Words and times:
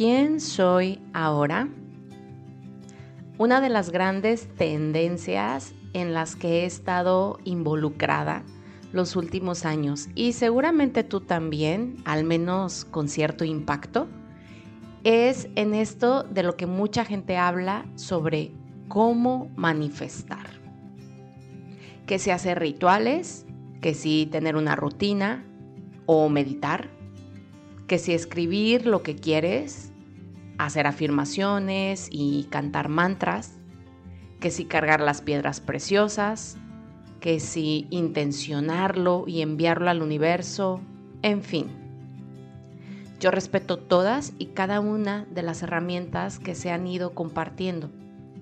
¿Quién 0.00 0.40
soy 0.40 0.98
ahora? 1.12 1.68
Una 3.36 3.60
de 3.60 3.68
las 3.68 3.90
grandes 3.90 4.48
tendencias 4.56 5.74
en 5.92 6.14
las 6.14 6.36
que 6.36 6.62
he 6.62 6.64
estado 6.64 7.38
involucrada 7.44 8.42
los 8.94 9.14
últimos 9.14 9.66
años 9.66 10.08
y 10.14 10.32
seguramente 10.32 11.04
tú 11.04 11.20
también, 11.20 11.98
al 12.06 12.24
menos 12.24 12.86
con 12.86 13.08
cierto 13.08 13.44
impacto, 13.44 14.08
es 15.04 15.50
en 15.54 15.74
esto 15.74 16.22
de 16.22 16.44
lo 16.44 16.56
que 16.56 16.64
mucha 16.64 17.04
gente 17.04 17.36
habla 17.36 17.84
sobre 17.94 18.52
cómo 18.88 19.50
manifestar. 19.54 20.46
Que 22.06 22.18
si 22.18 22.30
hacer 22.30 22.58
rituales, 22.58 23.44
que 23.82 23.92
si 23.92 24.24
tener 24.24 24.56
una 24.56 24.76
rutina 24.76 25.44
o 26.06 26.30
meditar, 26.30 26.88
que 27.86 27.98
si 27.98 28.14
escribir 28.14 28.86
lo 28.86 29.02
que 29.02 29.16
quieres, 29.16 29.89
hacer 30.64 30.86
afirmaciones 30.86 32.08
y 32.10 32.44
cantar 32.50 32.88
mantras, 32.88 33.58
que 34.40 34.50
si 34.50 34.64
cargar 34.64 35.00
las 35.00 35.22
piedras 35.22 35.60
preciosas, 35.60 36.56
que 37.20 37.40
si 37.40 37.86
intencionarlo 37.90 39.24
y 39.26 39.42
enviarlo 39.42 39.90
al 39.90 40.02
universo, 40.02 40.80
en 41.22 41.42
fin. 41.42 41.66
Yo 43.20 43.30
respeto 43.30 43.76
todas 43.78 44.32
y 44.38 44.46
cada 44.46 44.80
una 44.80 45.26
de 45.30 45.42
las 45.42 45.62
herramientas 45.62 46.38
que 46.38 46.54
se 46.54 46.70
han 46.70 46.86
ido 46.86 47.14
compartiendo 47.14 47.90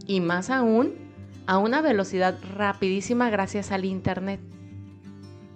y 0.07 0.21
más 0.21 0.51
aún 0.51 0.95
a 1.47 1.59
una 1.59 1.81
velocidad 1.81 2.39
rapidísima 2.57 3.31
gracias 3.31 3.73
al 3.73 3.85
Internet. 3.85 4.41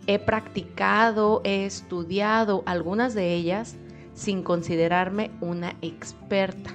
He 0.09 0.19
practicado, 0.19 1.41
he 1.45 1.65
estudiado 1.65 2.65
algunas 2.67 3.15
de 3.15 3.34
ellas 3.34 3.77
sin 4.15 4.43
considerarme 4.43 5.30
una 5.41 5.75
experta. 5.83 6.70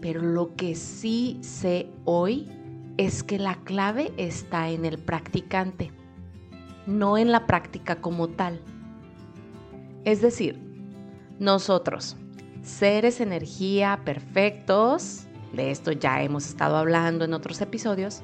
Pero 0.00 0.22
lo 0.22 0.54
que 0.54 0.74
sí 0.74 1.38
sé 1.40 1.88
hoy 2.04 2.48
es 2.96 3.22
que 3.22 3.38
la 3.38 3.56
clave 3.64 4.12
está 4.16 4.68
en 4.68 4.84
el 4.84 4.98
practicante, 4.98 5.90
no 6.86 7.18
en 7.18 7.32
la 7.32 7.46
práctica 7.46 7.96
como 7.96 8.28
tal. 8.28 8.60
Es 10.04 10.20
decir, 10.20 10.58
nosotros, 11.38 12.16
seres 12.62 13.20
energía 13.20 14.00
perfectos, 14.04 15.24
de 15.52 15.70
esto 15.70 15.92
ya 15.92 16.22
hemos 16.22 16.46
estado 16.46 16.76
hablando 16.76 17.24
en 17.24 17.34
otros 17.34 17.60
episodios, 17.60 18.22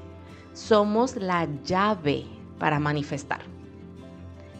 somos 0.53 1.17
la 1.17 1.49
llave 1.65 2.25
para 2.59 2.79
manifestar, 2.79 3.41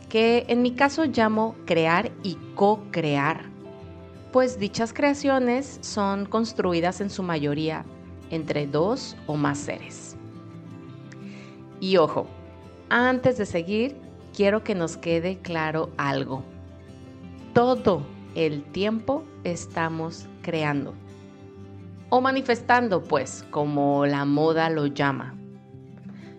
que 0.09 0.47
en 0.49 0.63
mi 0.63 0.73
caso 0.73 1.05
llamo 1.05 1.55
crear 1.67 2.11
y 2.23 2.37
co-crear, 2.55 3.50
pues 4.33 4.59
dichas 4.59 4.93
creaciones 4.93 5.79
son 5.83 6.27
construidas 6.27 7.01
en 7.01 7.11
su 7.11 7.23
mayoría 7.23 7.85
entre 8.31 8.67
dos 8.67 9.17
o 9.27 9.37
más 9.37 9.59
seres. 9.59 10.17
Y 11.81 11.97
ojo, 11.97 12.27
antes 12.89 13.39
de 13.39 13.47
seguir, 13.47 13.97
quiero 14.35 14.63
que 14.63 14.75
nos 14.75 14.97
quede 14.97 15.39
claro 15.39 15.91
algo. 15.97 16.45
Todo 17.55 18.03
el 18.35 18.63
tiempo 18.63 19.25
estamos 19.45 20.27
creando. 20.43 20.95
O 22.11 22.21
manifestando, 22.21 23.03
pues, 23.03 23.45
como 23.51 24.07
la 24.07 24.25
moda 24.25 24.69
lo 24.71 24.87
llama. 24.87 25.35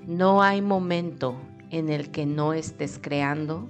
No 0.06 0.42
hay 0.42 0.62
momento 0.62 1.36
en 1.70 1.90
el 1.90 2.12
que 2.12 2.26
no 2.26 2.54
estés 2.54 3.00
creando. 3.02 3.68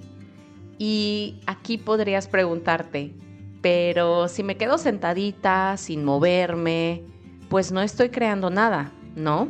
Y 0.78 1.40
aquí 1.46 1.78
podrías 1.78 2.26
preguntarte, 2.26 3.14
pero 3.62 4.28
si 4.28 4.42
me 4.42 4.56
quedo 4.56 4.76
sentadita, 4.76 5.76
sin 5.76 6.04
moverme, 6.04 7.04
pues 7.48 7.70
no 7.70 7.80
estoy 7.80 8.10
creando 8.10 8.50
nada, 8.50 8.92
¿no? 9.14 9.48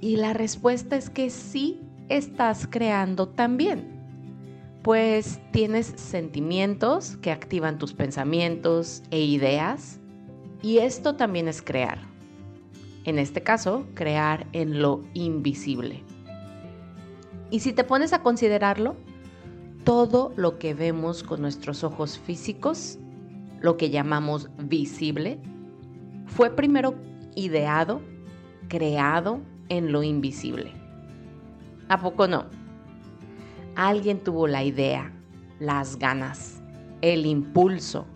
Y 0.00 0.16
la 0.16 0.32
respuesta 0.32 0.96
es 0.96 1.10
que 1.10 1.28
sí 1.30 1.80
estás 2.08 2.68
creando 2.70 3.28
también. 3.28 3.94
Pues 4.82 5.40
tienes 5.50 5.86
sentimientos 5.96 7.16
que 7.16 7.32
activan 7.32 7.78
tus 7.78 7.92
pensamientos 7.92 9.02
e 9.10 9.20
ideas 9.20 9.98
y 10.62 10.78
esto 10.78 11.16
también 11.16 11.48
es 11.48 11.60
crear. 11.60 11.98
En 13.04 13.18
este 13.18 13.42
caso, 13.42 13.86
crear 13.94 14.46
en 14.52 14.80
lo 14.80 15.02
invisible. 15.12 16.04
Y 17.50 17.60
si 17.60 17.72
te 17.72 17.82
pones 17.82 18.12
a 18.12 18.22
considerarlo, 18.22 18.96
todo 19.86 20.32
lo 20.34 20.58
que 20.58 20.74
vemos 20.74 21.22
con 21.22 21.40
nuestros 21.40 21.84
ojos 21.84 22.18
físicos, 22.18 22.98
lo 23.60 23.76
que 23.76 23.88
llamamos 23.88 24.50
visible, 24.58 25.38
fue 26.26 26.50
primero 26.50 26.96
ideado, 27.36 28.00
creado 28.66 29.40
en 29.68 29.92
lo 29.92 30.02
invisible. 30.02 30.72
¿A 31.88 32.00
poco 32.00 32.26
no? 32.26 32.46
Alguien 33.76 34.18
tuvo 34.18 34.48
la 34.48 34.64
idea, 34.64 35.12
las 35.60 35.96
ganas, 36.00 36.60
el 37.00 37.24
impulso 37.24 38.06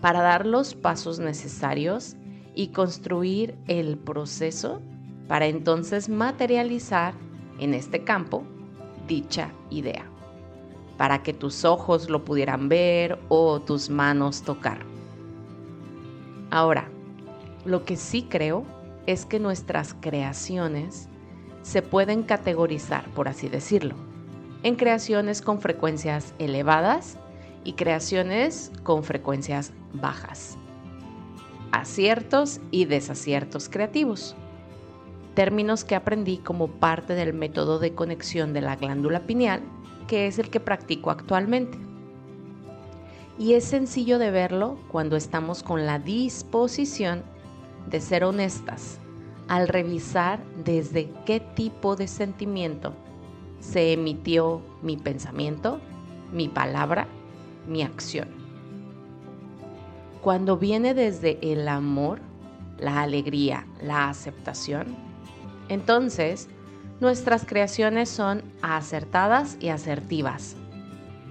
para 0.00 0.20
dar 0.20 0.44
los 0.44 0.74
pasos 0.74 1.20
necesarios 1.20 2.16
y 2.56 2.68
construir 2.68 3.56
el 3.68 3.98
proceso 3.98 4.82
para 5.28 5.46
entonces 5.46 6.08
materializar 6.08 7.14
en 7.60 7.72
este 7.72 8.02
campo 8.02 8.42
dicha 9.06 9.52
idea, 9.70 10.10
para 10.96 11.22
que 11.22 11.32
tus 11.32 11.64
ojos 11.64 12.08
lo 12.08 12.24
pudieran 12.24 12.68
ver 12.68 13.18
o 13.28 13.60
tus 13.60 13.90
manos 13.90 14.42
tocar. 14.42 14.78
Ahora, 16.50 16.88
lo 17.64 17.84
que 17.84 17.96
sí 17.96 18.26
creo 18.28 18.64
es 19.06 19.26
que 19.26 19.40
nuestras 19.40 19.94
creaciones 20.00 21.08
se 21.62 21.82
pueden 21.82 22.22
categorizar, 22.22 23.04
por 23.14 23.28
así 23.28 23.48
decirlo, 23.48 23.96
en 24.62 24.76
creaciones 24.76 25.42
con 25.42 25.60
frecuencias 25.60 26.34
elevadas 26.38 27.18
y 27.64 27.72
creaciones 27.72 28.70
con 28.82 29.02
frecuencias 29.02 29.72
bajas. 29.92 30.58
Aciertos 31.72 32.60
y 32.70 32.84
desaciertos 32.84 33.68
creativos. 33.68 34.36
Términos 35.34 35.84
que 35.84 35.96
aprendí 35.96 36.38
como 36.38 36.68
parte 36.68 37.14
del 37.14 37.34
método 37.34 37.78
de 37.78 37.94
conexión 37.94 38.52
de 38.52 38.60
la 38.60 38.76
glándula 38.76 39.26
pineal, 39.26 39.62
que 40.06 40.26
es 40.26 40.38
el 40.38 40.50
que 40.50 40.60
practico 40.60 41.10
actualmente. 41.10 41.76
Y 43.38 43.54
es 43.54 43.64
sencillo 43.64 44.18
de 44.18 44.30
verlo 44.30 44.78
cuando 44.92 45.16
estamos 45.16 45.62
con 45.64 45.86
la 45.86 45.98
disposición 45.98 47.24
de 47.90 48.00
ser 48.00 48.22
honestas 48.24 49.00
al 49.48 49.68
revisar 49.68 50.40
desde 50.64 51.10
qué 51.26 51.40
tipo 51.40 51.96
de 51.96 52.06
sentimiento 52.06 52.94
se 53.58 53.92
emitió 53.92 54.62
mi 54.82 54.96
pensamiento, 54.96 55.80
mi 56.32 56.48
palabra, 56.48 57.08
mi 57.66 57.82
acción. 57.82 58.28
Cuando 60.22 60.56
viene 60.56 60.94
desde 60.94 61.38
el 61.42 61.66
amor, 61.68 62.20
la 62.78 63.02
alegría, 63.02 63.66
la 63.82 64.08
aceptación, 64.08 64.96
entonces 65.68 66.48
nuestras 67.00 67.44
creaciones 67.44 68.08
son 68.08 68.42
acertadas 68.62 69.56
y 69.60 69.68
asertivas, 69.68 70.56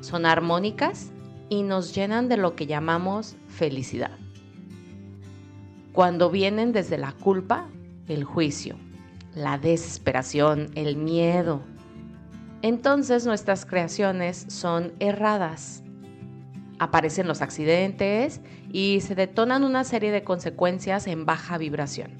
son 0.02 0.26
armónicas 0.26 1.12
y 1.50 1.64
nos 1.64 1.94
llenan 1.96 2.30
de 2.30 2.38
lo 2.38 2.56
que 2.56 2.68
llamamos 2.68 3.36
felicidad 3.48 4.12
cuando 5.94 6.32
vienen 6.32 6.74
desde 6.74 6.98
la 6.98 7.12
culpa, 7.12 7.68
el 8.08 8.24
juicio, 8.24 8.76
la 9.36 9.60
desesperación, 9.60 10.72
el 10.76 10.98
miedo. 10.98 11.62
Entonces 12.64 13.26
nuestras 13.26 13.66
creaciones 13.66 14.46
son 14.50 14.94
erradas. 15.00 15.84
Aparecen 16.80 17.28
los 17.28 17.42
accidentes 17.42 18.42
y 18.72 19.02
se 19.02 19.14
detonan 19.14 19.64
una 19.64 19.84
serie 19.84 20.12
de 20.12 20.24
consecuencias 20.24 21.06
en 21.06 21.26
baja 21.26 21.60
vibración, 21.60 22.12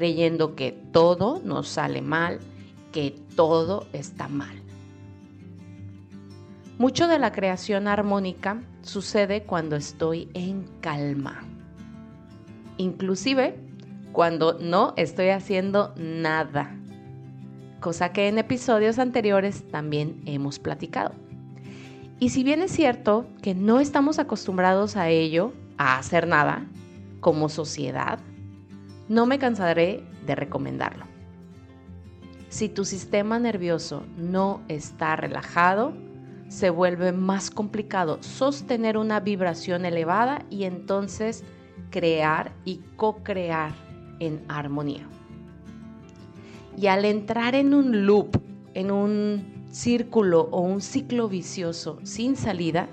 creyendo 0.00 0.56
que 0.56 0.72
todo 0.72 1.42
nos 1.44 1.68
sale 1.68 2.00
mal, 2.00 2.40
que 2.90 3.14
todo 3.36 3.86
está 3.92 4.28
mal. 4.28 4.56
Mucho 6.78 7.06
de 7.06 7.18
la 7.18 7.30
creación 7.30 7.86
armónica 7.86 8.62
sucede 8.80 9.42
cuando 9.42 9.76
estoy 9.76 10.30
en 10.32 10.64
calma 10.80 11.44
inclusive 12.80 13.56
cuando 14.12 14.54
no 14.58 14.94
estoy 14.96 15.28
haciendo 15.28 15.92
nada, 15.96 16.74
cosa 17.80 18.10
que 18.12 18.26
en 18.26 18.38
episodios 18.38 18.98
anteriores 18.98 19.68
también 19.70 20.22
hemos 20.24 20.58
platicado. 20.58 21.12
Y 22.18 22.30
si 22.30 22.42
bien 22.42 22.62
es 22.62 22.70
cierto 22.72 23.26
que 23.42 23.54
no 23.54 23.80
estamos 23.80 24.18
acostumbrados 24.18 24.96
a 24.96 25.10
ello, 25.10 25.52
a 25.76 25.98
hacer 25.98 26.26
nada, 26.26 26.64
como 27.20 27.50
sociedad, 27.50 28.18
no 29.10 29.26
me 29.26 29.40
cansaré 29.40 30.04
de 30.24 30.36
recomendarlo. 30.36 31.04
Si 32.48 32.68
tu 32.68 32.84
sistema 32.84 33.40
nervioso 33.40 34.04
no 34.16 34.62
está 34.68 35.16
relajado, 35.16 35.92
se 36.46 36.70
vuelve 36.70 37.10
más 37.10 37.50
complicado 37.50 38.22
sostener 38.22 38.96
una 38.96 39.18
vibración 39.18 39.84
elevada 39.84 40.46
y 40.48 40.62
entonces 40.62 41.42
crear 41.90 42.52
y 42.64 42.82
co-crear 42.94 43.72
en 44.20 44.44
armonía. 44.46 45.08
Y 46.76 46.86
al 46.86 47.04
entrar 47.04 47.56
en 47.56 47.74
un 47.74 48.06
loop, 48.06 48.40
en 48.74 48.92
un 48.92 49.66
círculo 49.72 50.42
o 50.52 50.60
un 50.60 50.80
ciclo 50.80 51.28
vicioso 51.28 51.98
sin 52.04 52.36
salida, 52.36 52.88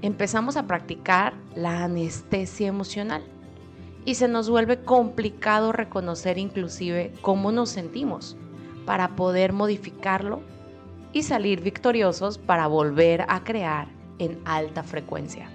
empezamos 0.00 0.56
a 0.56 0.66
practicar 0.66 1.34
la 1.54 1.84
anestesia 1.84 2.68
emocional 2.68 3.22
y 4.04 4.14
se 4.14 4.28
nos 4.28 4.48
vuelve 4.48 4.82
complicado 4.82 5.72
reconocer 5.72 6.38
inclusive 6.38 7.12
cómo 7.20 7.52
nos 7.52 7.70
sentimos 7.70 8.36
para 8.86 9.16
poder 9.16 9.52
modificarlo 9.52 10.40
y 11.12 11.22
salir 11.22 11.60
victoriosos 11.60 12.38
para 12.38 12.66
volver 12.66 13.24
a 13.28 13.44
crear 13.44 13.88
en 14.18 14.40
alta 14.44 14.82
frecuencia, 14.82 15.48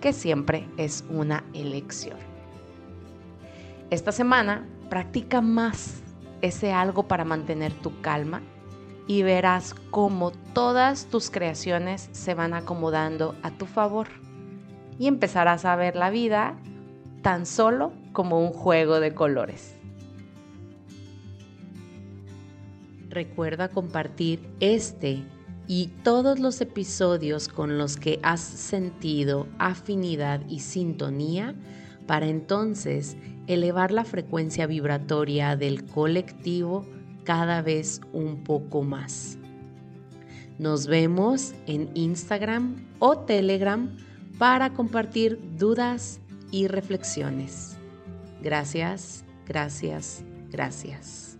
que 0.00 0.12
siempre 0.12 0.68
es 0.76 1.04
una 1.08 1.44
elección. 1.54 2.18
Esta 3.90 4.12
semana 4.12 4.66
practica 4.90 5.40
más 5.40 6.02
ese 6.42 6.72
algo 6.72 7.04
para 7.04 7.24
mantener 7.24 7.72
tu 7.72 8.00
calma 8.00 8.42
y 9.06 9.22
verás 9.22 9.74
cómo 9.90 10.32
todas 10.52 11.06
tus 11.06 11.30
creaciones 11.30 12.08
se 12.12 12.34
van 12.34 12.54
acomodando 12.54 13.36
a 13.42 13.50
tu 13.50 13.66
favor 13.66 14.08
y 14.98 15.06
empezarás 15.06 15.64
a 15.64 15.76
ver 15.76 15.96
la 15.96 16.10
vida 16.10 16.56
tan 17.26 17.44
solo 17.44 17.92
como 18.12 18.38
un 18.38 18.52
juego 18.52 19.00
de 19.00 19.12
colores. 19.12 19.74
Recuerda 23.08 23.68
compartir 23.68 24.48
este 24.60 25.24
y 25.66 25.88
todos 26.04 26.38
los 26.38 26.60
episodios 26.60 27.48
con 27.48 27.78
los 27.78 27.96
que 27.96 28.20
has 28.22 28.38
sentido 28.40 29.48
afinidad 29.58 30.40
y 30.48 30.60
sintonía 30.60 31.56
para 32.06 32.28
entonces 32.28 33.16
elevar 33.48 33.90
la 33.90 34.04
frecuencia 34.04 34.68
vibratoria 34.68 35.56
del 35.56 35.84
colectivo 35.84 36.86
cada 37.24 37.60
vez 37.60 38.02
un 38.12 38.44
poco 38.44 38.84
más. 38.84 39.36
Nos 40.60 40.86
vemos 40.86 41.54
en 41.66 41.90
Instagram 41.94 42.86
o 43.00 43.18
Telegram 43.18 43.96
para 44.38 44.72
compartir 44.74 45.40
dudas 45.58 46.20
y 46.50 46.68
reflexiones. 46.68 47.76
Gracias, 48.42 49.24
gracias, 49.46 50.24
gracias. 50.50 51.35